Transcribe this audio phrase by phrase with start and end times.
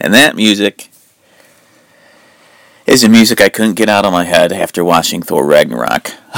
[0.00, 0.90] And that music
[2.86, 6.12] is the music I couldn't get out of my head after watching Thor Ragnarok.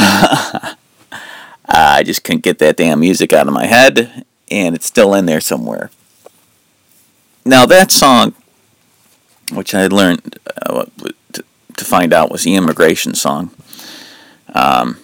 [1.68, 5.26] I just couldn't get that damn music out of my head, and it's still in
[5.26, 5.90] there somewhere.
[7.44, 8.34] Now, that song,
[9.52, 10.86] which I had learned uh,
[11.32, 11.44] to,
[11.76, 13.50] to find out was the immigration song,
[14.54, 14.98] um,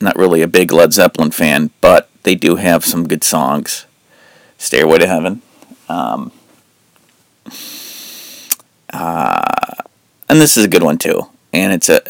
[0.00, 3.86] not really a big Led Zeppelin fan, but they do have some good songs.
[4.58, 5.42] Stairway to Heaven.
[5.88, 6.32] Um,
[8.92, 9.42] uh,
[10.28, 11.28] and this is a good one too.
[11.52, 12.00] And it's a,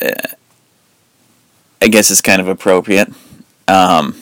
[1.83, 3.13] I guess it's kind of appropriate.
[3.69, 4.17] Um,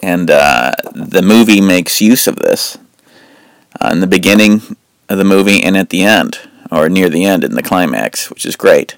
[0.00, 2.78] and uh, the movie makes use of this
[3.80, 4.62] uh, in the beginning
[5.08, 6.38] of the movie and at the end,
[6.70, 8.96] or near the end in the climax, which is great.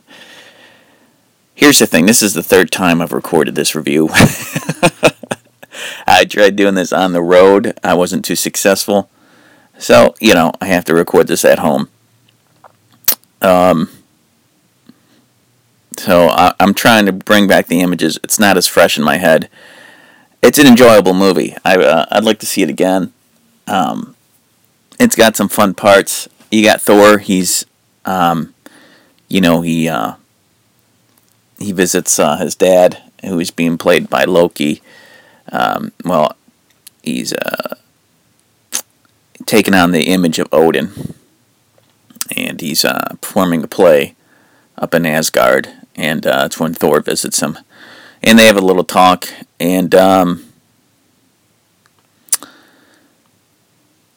[1.54, 4.10] Here's the thing this is the third time I've recorded this review.
[6.06, 9.10] I tried doing this on the road, I wasn't too successful.
[9.78, 11.90] So, you know, I have to record this at home.
[13.42, 13.90] Um,
[15.98, 18.18] so I, am trying to bring back the images.
[18.24, 19.48] It's not as fresh in my head.
[20.42, 21.54] It's an enjoyable movie.
[21.64, 23.12] I, uh, I'd like to see it again.
[23.66, 24.15] Um,
[24.98, 26.28] it's got some fun parts.
[26.50, 27.18] You got Thor.
[27.18, 27.66] He's,
[28.04, 28.54] um,
[29.28, 30.14] you know, he uh,
[31.58, 34.82] he visits uh, his dad, who is being played by Loki.
[35.50, 36.36] Um, well,
[37.02, 37.76] he's uh,
[39.46, 41.14] taken on the image of Odin,
[42.36, 44.14] and he's uh, performing a play
[44.76, 47.58] up in Asgard, and uh, it's when Thor visits him,
[48.22, 50.45] and they have a little talk, and um,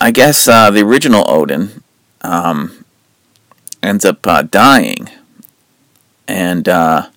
[0.01, 1.83] I guess uh, the original Odin
[2.21, 2.85] um,
[3.83, 5.09] ends up uh, dying,
[6.25, 7.09] and uh,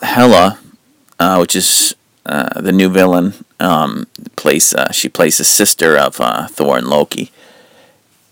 [0.00, 0.58] Hela,
[1.18, 6.16] uh, which is uh, the new villain, um, plays uh, she plays the sister of
[6.50, 7.30] Thor and Loki.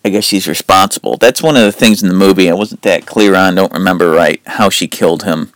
[0.07, 1.19] I guess she's responsible.
[1.19, 3.55] That's one of the things in the movie I wasn't that clear on.
[3.55, 5.53] Don't remember right how she killed him.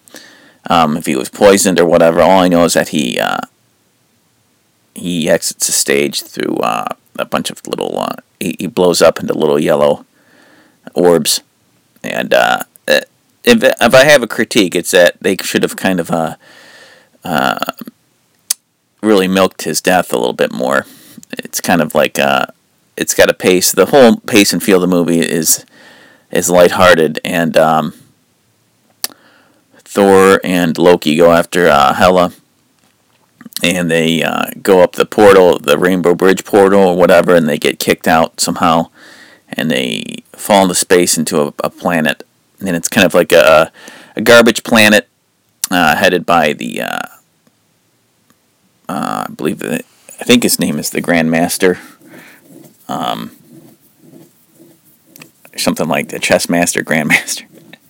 [0.71, 2.21] Um, if he was poisoned or whatever.
[2.21, 3.19] All I know is that he
[4.99, 6.87] he exits the stage through uh,
[7.19, 7.99] a bunch of little.
[7.99, 10.05] Uh, he, he blows up into little yellow
[10.95, 11.43] orbs,
[12.03, 12.61] and uh,
[13.49, 16.37] if if I have a critique, it's that they should have kind of uh,
[17.25, 17.59] uh,
[19.03, 20.87] really milked his death a little bit more.
[21.33, 22.47] It's kind of like uh,
[22.97, 23.73] it's got a pace.
[23.73, 25.65] The whole pace and feel of the movie is
[26.31, 27.95] is lighthearted, and um,
[29.79, 32.33] Thor and Loki go after Hela,
[33.63, 37.59] and they uh, go up the portal, the Rainbow Bridge portal or whatever, and they
[37.59, 38.91] get kicked out somehow,
[39.49, 42.25] and they fall into space into a, a planet,
[42.61, 43.73] and it's kind of like a,
[44.17, 45.09] a garbage planet
[45.71, 46.99] uh, headed by the uh,
[48.89, 49.85] uh, I believe that
[50.21, 51.79] I think his name is the Grand Master.
[52.89, 53.37] Um,
[55.57, 57.45] something like the Chess Master, Grandmaster.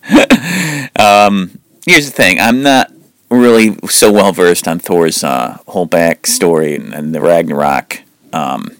[0.98, 2.90] um, here's the thing: I'm not
[3.30, 8.02] really so well versed on Thor's uh, whole backstory and, and the Ragnarok
[8.32, 8.76] um,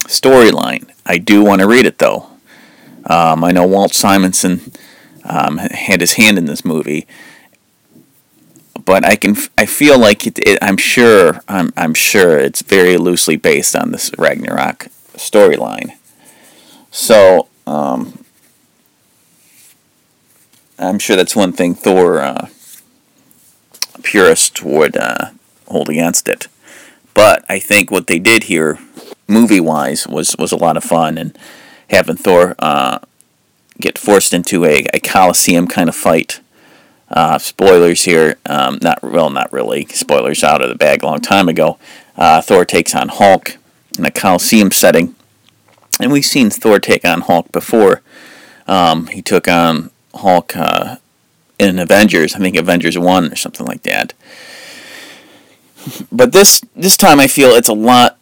[0.00, 0.90] storyline.
[1.04, 2.28] I do want to read it though.
[3.06, 4.72] Um, I know Walt Simonson
[5.24, 7.06] um, had his hand in this movie,
[8.84, 12.96] but I can I feel like it, it, I'm sure I'm I'm sure it's very
[12.96, 15.92] loosely based on this Ragnarok storyline.
[16.90, 18.24] So um,
[20.78, 22.48] I'm sure that's one thing Thor uh,
[24.02, 25.30] purist would uh,
[25.68, 26.48] hold against it.
[27.14, 28.78] But I think what they did here,
[29.28, 31.36] movie wise, was was a lot of fun and
[31.90, 32.98] having Thor uh,
[33.80, 36.40] get forced into a, a coliseum kind of fight
[37.12, 38.36] uh, spoilers here.
[38.46, 39.86] Um, not well, not really.
[39.86, 41.78] Spoilers out of the bag a long time ago.
[42.16, 43.56] Uh, Thor takes on Hulk
[43.98, 45.14] in a Coliseum setting,
[46.00, 48.02] and we've seen Thor take on Hulk before.
[48.66, 50.96] Um, he took on Hulk uh,
[51.62, 52.34] in Avengers.
[52.34, 54.14] I think Avengers One or something like that.
[56.10, 58.18] But this this time, I feel it's a lot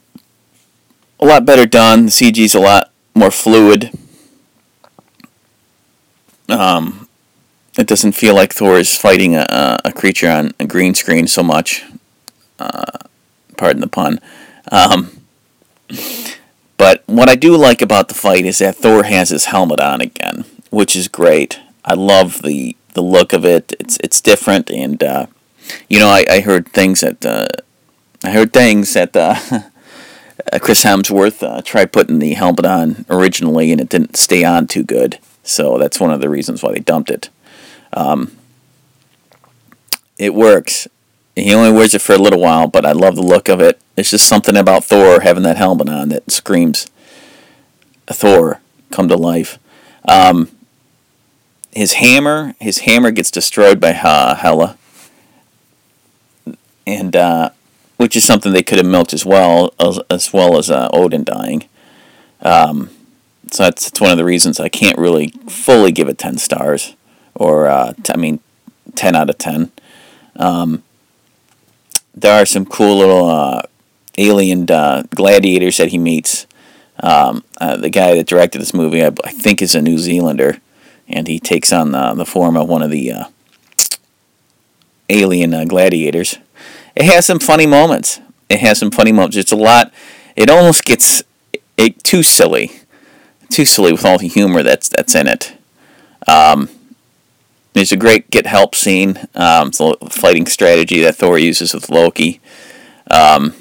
[1.19, 2.07] a lot better done.
[2.07, 3.91] The CG's a lot more fluid.
[6.49, 7.09] Um,
[7.79, 11.43] it doesn't feel like Thor is fighting a, a creature on a green screen so
[11.43, 11.85] much.
[12.59, 12.99] Uh,
[13.57, 14.21] pardon the pun.
[14.73, 15.21] Um,
[16.77, 20.01] but what I do like about the fight is that Thor has his helmet on
[20.01, 21.61] again, which is great.
[21.85, 23.73] I love the the look of it.
[23.79, 25.27] It's it's different, and uh,
[25.89, 27.47] you know I, I heard things that uh,
[28.25, 29.35] I heard things that uh,
[30.61, 34.85] Chris Hemsworth uh, tried putting the helmet on originally, and it didn't stay on too
[34.85, 35.19] good.
[35.43, 37.31] So that's one of the reasons why they dumped it.
[37.93, 38.37] Um,
[40.19, 40.87] it works.
[41.35, 43.81] He only wears it for a little while, but I love the look of it.
[43.97, 46.87] It's just something about Thor having that helmet on that screams
[48.07, 48.61] Thor
[48.91, 49.59] come to life.
[50.07, 50.51] Um,
[51.73, 54.77] his hammer, his hammer gets destroyed by uh, Hela,
[56.87, 57.51] and uh,
[57.97, 61.25] which is something they could have milked as well as, as well as uh, Odin
[61.25, 61.69] dying.
[62.43, 62.91] Um,
[63.51, 66.95] so that's, that's one of the reasons I can't really fully give it ten stars,
[67.35, 68.41] or uh, t- I mean,
[68.95, 69.73] ten out of ten.
[70.37, 70.83] Um,
[72.15, 73.63] there are some cool little uh,
[74.19, 76.47] alien uh, gladiators that he meets.
[77.03, 80.59] Um, uh, the guy that directed this movie, I, I, think, is a New Zealander,
[81.11, 83.25] and he takes on the, the form of one of the uh,
[85.09, 86.39] alien uh, gladiators.
[86.95, 88.21] It has some funny moments.
[88.49, 89.37] It has some funny moments.
[89.37, 89.93] It's a lot.
[90.37, 91.23] It almost gets
[91.77, 92.73] it, too silly,
[93.49, 95.57] too silly with all the humor that's that's in it.
[96.27, 96.69] Um,
[97.73, 99.19] there's a great get help scene.
[99.35, 102.41] Um, it's a fighting strategy that Thor uses with Loki.
[103.11, 103.55] Um,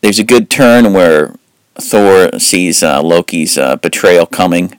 [0.00, 1.34] there's a good turn where
[1.76, 4.78] Thor sees uh, Loki's uh, betrayal coming,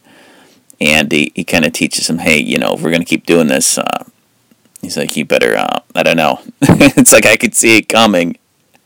[0.82, 3.28] and he, he kind of teaches him, hey, you know, if we're going to keep
[3.28, 4.04] doing this, uh,
[4.82, 6.42] he's like, you better, uh, I don't know.
[6.62, 8.38] it's like I could see it coming.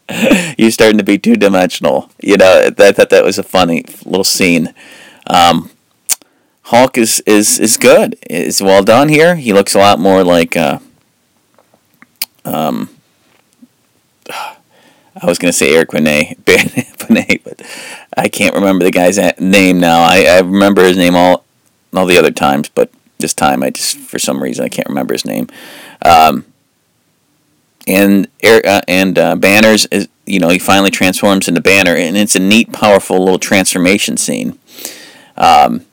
[0.57, 2.11] You're starting to be two dimensional.
[2.21, 4.73] You know, I thought that was a funny little scene.
[5.27, 5.71] Um,
[6.63, 8.17] Hulk is, is, is good.
[8.29, 9.37] Is well done here.
[9.37, 10.79] He looks a lot more like uh,
[12.43, 12.89] um,
[14.29, 17.61] I was going to say Eric Bana, Bana, but
[18.17, 20.01] I can't remember the guy's name now.
[20.01, 21.44] I, I remember his name all
[21.97, 25.13] all the other times, but this time I just for some reason I can't remember
[25.13, 25.47] his name.
[26.03, 26.45] Um,
[27.87, 32.35] and uh, and uh, Banners is you know he finally transforms into Banner, and it's
[32.35, 34.57] a neat, powerful little transformation scene.
[35.37, 35.85] Um,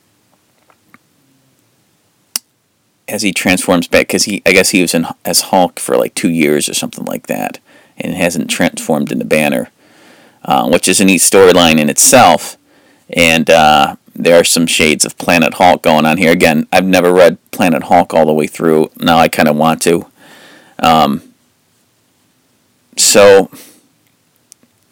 [3.08, 6.14] as he transforms back, because he I guess he was in as Hulk for like
[6.14, 7.58] two years or something like that
[7.98, 9.70] and hasn't transformed into Banner,
[10.44, 12.56] uh, which is a neat storyline in itself.
[13.10, 16.32] And uh, there are some shades of Planet Hulk going on here.
[16.32, 18.90] Again, I've never read Planet Hulk all the way through.
[18.98, 20.06] Now I kind of want to.
[20.78, 21.22] Um,
[22.96, 23.50] so,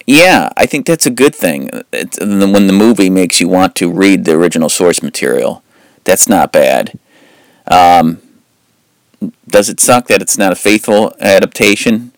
[0.07, 1.71] yeah, I think that's a good thing.
[1.93, 5.63] It's, when the movie makes you want to read the original source material,
[6.05, 6.99] that's not bad.
[7.67, 8.23] Um,
[9.47, 12.13] does it suck that it's not a faithful adaptation?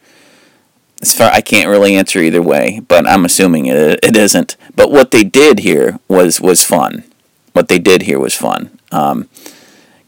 [1.03, 4.57] as far I can't really answer either way, but I'm assuming it it isn't.
[4.75, 7.05] But what they did here was was fun.
[7.53, 8.79] What they did here was fun.
[8.91, 9.29] Um,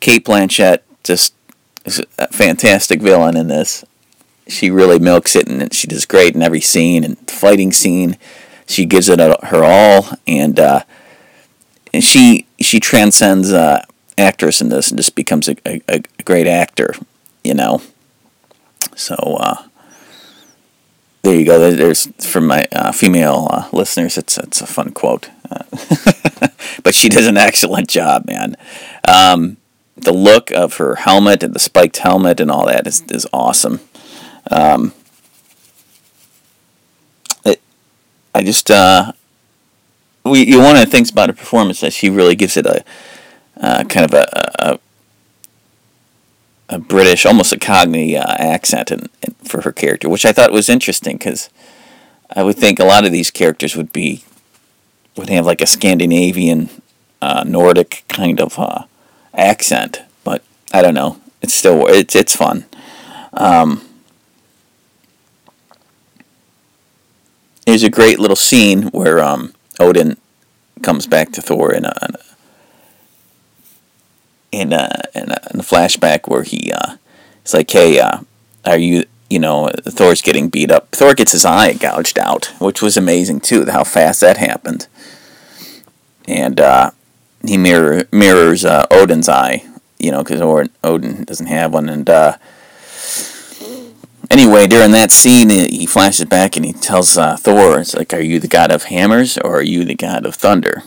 [0.00, 1.34] Cate Blanchett just
[1.84, 3.84] is a fantastic villain in this.
[4.48, 8.16] She really milks it, and she does great in every scene and fighting scene.
[8.66, 10.84] She gives it her all, and uh,
[11.92, 13.84] and she she transcends uh,
[14.16, 16.94] actress in this and just becomes a, a, a great actor.
[17.42, 17.82] You know,
[18.96, 19.14] so.
[19.14, 19.68] Uh,
[21.24, 21.70] there you go.
[21.70, 24.18] There's from my uh, female uh, listeners.
[24.18, 25.64] It's it's a fun quote, uh,
[26.82, 28.56] but she does an excellent job, man.
[29.08, 29.56] Um,
[29.96, 33.80] the look of her helmet and the spiked helmet and all that is is awesome.
[34.50, 34.92] Um,
[37.44, 37.62] it,
[38.34, 39.12] I just uh,
[40.24, 42.84] we one of the things about her performance that she really gives it a
[43.56, 44.78] uh, kind of a, a
[46.68, 50.52] a British, almost a Cockney uh, accent in, in, for her character, which I thought
[50.52, 51.50] was interesting because
[52.34, 54.24] I would think a lot of these characters would be
[55.16, 56.68] would have like a Scandinavian,
[57.22, 58.84] uh, Nordic kind of uh,
[59.32, 60.42] accent, but
[60.72, 61.20] I don't know.
[61.42, 62.64] It's still it's it's fun.
[63.32, 63.82] Um,
[67.66, 70.16] there's a great little scene where um, Odin
[70.82, 72.18] comes back to Thor in a,
[74.60, 76.96] in a in a, in a, flashback where he uh,
[77.42, 78.20] it's like, hey, uh,
[78.64, 80.88] are you you know Thor's getting beat up.
[80.92, 83.66] Thor gets his eye gouged out, which was amazing too.
[83.66, 84.86] How fast that happened,
[86.26, 86.92] and uh,
[87.44, 89.64] he mirror mirrors uh, Odin's eye,
[89.98, 90.40] you know, because
[90.82, 92.08] Odin doesn't have one, and.
[92.08, 92.36] Uh,
[94.30, 98.20] anyway, during that scene, he flashes back and he tells uh, Thor, "It's like, are
[98.20, 100.82] you the god of hammers or are you the god of thunder?"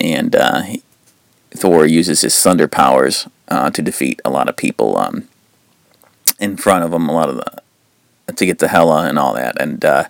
[0.00, 0.82] And uh, he,
[1.50, 5.28] Thor uses his thunder powers uh, to defeat a lot of people um,
[6.38, 7.62] in front of him, a lot of the
[8.34, 10.04] to get to Hela and all that, and uh,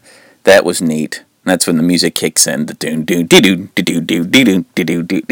[0.45, 1.25] that was neat.
[1.45, 2.67] And that's when the music kicks in.
[2.67, 5.23] The doon doon dee doon dee doon doo dee doon dee doon doo.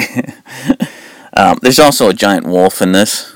[1.38, 3.30] Um, there's also a giant wolf in this,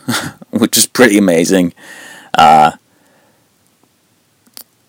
[0.50, 1.74] which is pretty amazing.
[2.32, 2.72] Uh,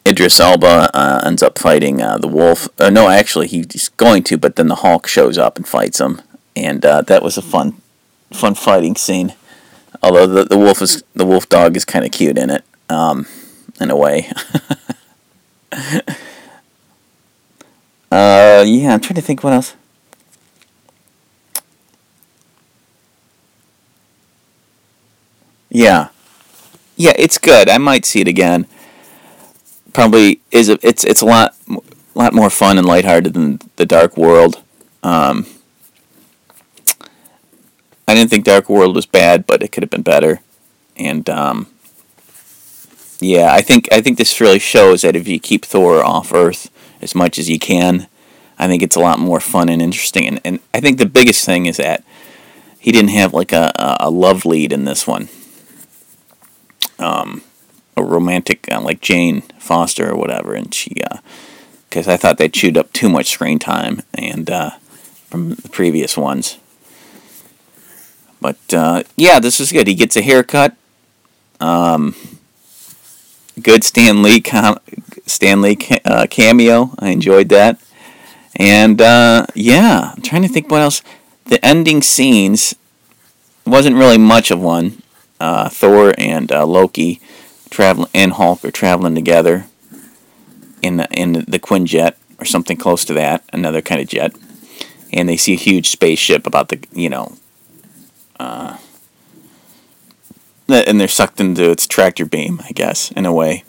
[0.07, 2.69] Idris Elba uh, ends up fighting uh, the wolf.
[2.79, 6.21] Uh, no, actually, he's going to, but then the Hulk shows up and fights him,
[6.55, 7.81] and uh, that was a fun,
[8.31, 9.33] fun fighting scene.
[10.03, 13.27] Although the, the wolf is the wolf dog is kind of cute in it, um,
[13.79, 14.31] in a way.
[18.11, 19.75] uh, yeah, I'm trying to think what else.
[25.69, 26.09] Yeah,
[26.97, 27.69] yeah, it's good.
[27.69, 28.67] I might see it again
[29.93, 31.55] probably is a, it's it's a lot
[32.15, 34.61] lot more fun and lighthearted than the Dark World.
[35.03, 35.45] Um,
[38.11, 40.41] I didn't think Dark World was bad, but it could have been better.
[40.97, 41.67] And um,
[43.21, 46.69] yeah, I think I think this really shows that if you keep Thor off Earth
[47.01, 48.07] as much as you can,
[48.59, 50.27] I think it's a lot more fun and interesting.
[50.27, 52.03] And, and I think the biggest thing is that
[52.77, 55.29] he didn't have like a, a love lead in this one.
[56.99, 57.43] Um,
[57.95, 60.95] a romantic uh, like Jane Foster or whatever, and she
[61.89, 64.71] because uh, I thought they chewed up too much screen time and uh,
[65.29, 66.57] from the previous ones.
[68.41, 69.87] But uh, yeah, this is good.
[69.87, 70.75] He gets a haircut.
[71.59, 72.15] Um,
[73.61, 74.79] good Stan Lee com-
[75.25, 76.95] Stan Lee ca- uh, cameo.
[76.99, 77.79] I enjoyed that.
[78.55, 81.01] And uh, yeah, I'm trying to think what else.
[81.45, 82.75] The ending scenes
[83.65, 85.01] wasn't really much of one.
[85.69, 87.19] Thor and Loki
[87.71, 89.65] traveling and Hulk are traveling together
[90.81, 94.35] in the, in the Quinjet or something close to that, another kind of jet,
[95.11, 97.37] and they see a huge spaceship about the you know,
[98.41, 98.77] uh,
[100.69, 103.63] and they're sucked into its tractor beam, I guess, in a way.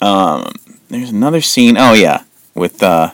[0.00, 0.52] Um,
[0.88, 1.76] there's another scene.
[1.76, 3.10] Oh yeah, with uh,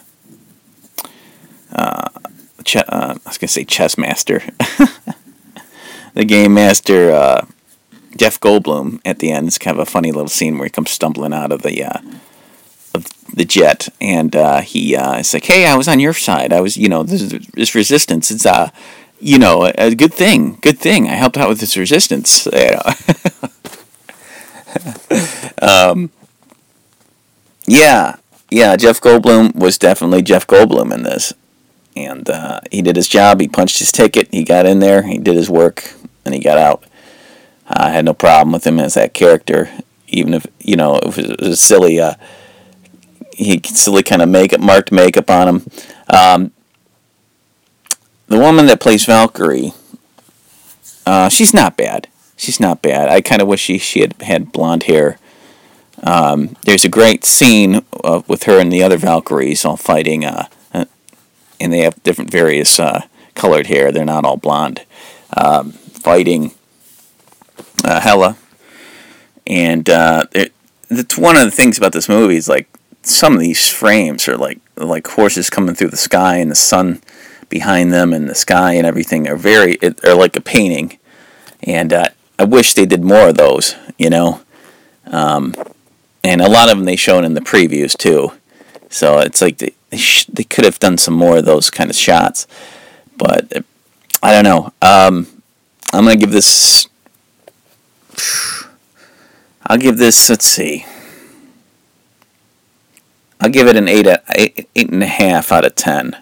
[1.73, 4.43] uh, uh I was gonna say chess master,
[6.15, 7.11] the game master.
[7.13, 7.47] Uh,
[8.17, 9.47] Jeff Goldblum at the end.
[9.47, 12.01] It's kind of a funny little scene where he comes stumbling out of the uh,
[12.93, 16.53] of the jet, and uh, he uh, is like, "Hey, I was on your side.
[16.53, 17.23] I was, you know, this,
[17.55, 18.31] this resistance.
[18.31, 18.71] It's uh,
[19.21, 20.59] you know, a, good thing.
[20.61, 21.09] Good thing.
[21.09, 22.47] I helped out with this resistance."
[25.63, 26.11] um,
[27.67, 28.17] yeah,
[28.51, 28.77] yeah.
[28.77, 31.33] Jeff Goldblum was definitely Jeff Goldblum in this,
[31.95, 33.41] and uh, he did his job.
[33.41, 34.29] He punched his ticket.
[34.33, 35.03] He got in there.
[35.03, 35.93] He did his work,
[36.25, 36.85] and he got out.
[37.67, 39.71] I had no problem with him as that character,
[40.09, 42.01] even if you know it was, it was silly.
[42.01, 42.15] Uh,
[43.33, 45.67] he silly kind of makeup, marked makeup on him.
[46.09, 46.53] Um,
[48.31, 49.75] the woman that plays Valkyrie,
[51.05, 52.07] uh, she's not bad.
[52.37, 53.09] She's not bad.
[53.09, 55.19] I kind of wish she she had had blonde hair.
[56.03, 60.47] Um, there's a great scene uh, with her and the other Valkyries all fighting, uh,
[60.73, 60.87] uh
[61.61, 63.03] and they have different various uh,
[63.35, 63.91] colored hair.
[63.91, 64.87] They're not all blonde.
[65.37, 66.53] Um, fighting
[67.85, 68.37] uh, Hela,
[69.45, 70.53] and it,
[70.89, 72.69] it's one of the things about this movie is like
[73.03, 77.03] some of these frames are like like horses coming through the sky and the sun
[77.51, 80.99] behind them and the sky and everything are very are like a painting,
[81.63, 84.41] and uh, I wish they did more of those, you know.
[85.07, 85.55] Um,
[86.25, 88.33] and a lot of them they shown in the previews too,
[88.89, 91.91] so it's like they they, sh- they could have done some more of those kind
[91.91, 92.47] of shots,
[93.19, 93.53] but
[94.23, 94.73] I don't know.
[94.81, 95.27] Um,
[95.93, 96.89] I'm gonna give this
[99.71, 100.85] I'll give this, let's see.
[103.41, 106.17] I'll give it an eight, eight, eight and a half out of ten.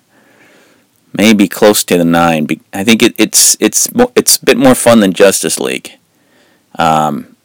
[1.13, 2.47] Maybe close to the nine.
[2.73, 5.93] I think it, it's it's it's a bit more fun than Justice League.
[6.79, 7.37] Um,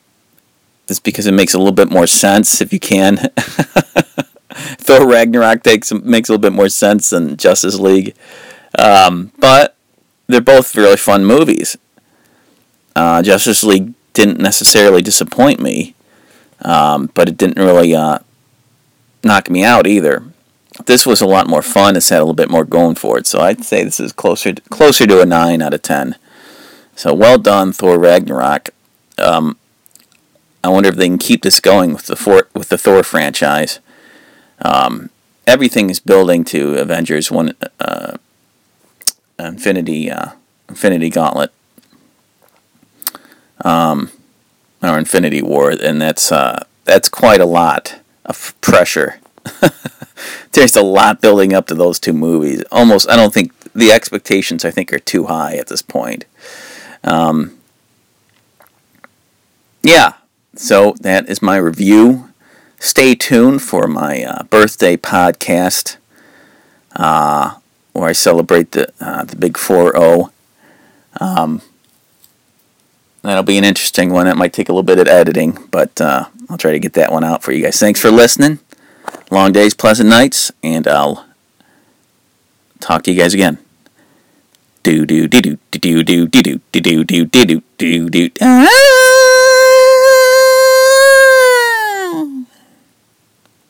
[0.88, 3.18] it's because it makes a little bit more sense if you can.
[4.54, 8.16] Thor Ragnarok takes makes a little bit more sense than Justice League,
[8.78, 9.76] um, but
[10.28, 11.78] they're both really fun movies.
[12.96, 15.96] Uh, Justice League didn't necessarily disappoint me,
[16.62, 18.20] um, but it didn't really uh,
[19.24, 20.24] knock me out either.
[20.86, 21.96] This was a lot more fun.
[21.96, 24.54] It's had a little bit more going for it, so I'd say this is closer
[24.54, 26.16] to, closer to a nine out of ten.
[26.96, 28.70] So well done, Thor Ragnarok.
[29.18, 29.58] Um,
[30.64, 33.80] I wonder if they can keep this going with the for, with the Thor franchise.
[34.62, 35.10] Um,
[35.46, 38.18] everything is building to Avengers one uh,
[39.38, 40.32] Infinity uh,
[40.70, 41.52] Infinity Gauntlet
[43.64, 44.10] um,
[44.82, 49.20] or Infinity War, and that's uh, that's quite a lot of pressure.
[50.52, 52.64] There's a lot building up to those two movies.
[52.72, 56.26] Almost, I don't think the expectations I think are too high at this point.
[57.04, 57.58] Um,
[59.82, 60.14] yeah,
[60.56, 62.30] so that is my review.
[62.80, 65.98] Stay tuned for my uh, birthday podcast,
[66.96, 67.58] uh,
[67.94, 70.32] where I celebrate the uh, the big four zero.
[71.20, 71.62] Um,
[73.24, 74.28] That'll be an interesting one.
[74.28, 77.12] It might take a little bit of editing, but uh, I'll try to get that
[77.12, 77.80] one out for you guys.
[77.80, 78.60] Thanks for listening.
[79.34, 81.26] Long days, pleasant nights, and I'll
[82.80, 83.58] talk to you guys again.
[84.84, 89.13] Do do do do do do do do do do do do do do.